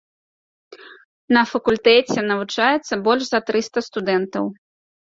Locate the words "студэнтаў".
3.91-4.53